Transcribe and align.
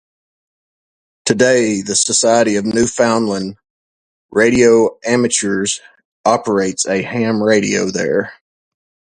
Today, 1.25 1.83
the 1.83 1.95
Society 1.95 2.55
of 2.55 2.65
Newfoundland 2.65 3.57
Radio 4.31 4.97
Amateurs 5.05 5.79
operates 6.25 6.87
a 6.87 7.03
ham 7.03 7.43
radio 7.43 7.91
there. 7.91 8.33